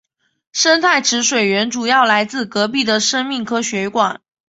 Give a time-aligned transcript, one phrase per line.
[0.51, 4.19] 生态池水源主要来自隔壁的生命科学馆。